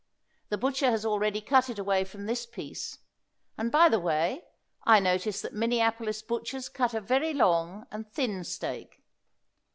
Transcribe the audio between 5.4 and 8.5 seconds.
that Minneapolis butchers cut a very long and thin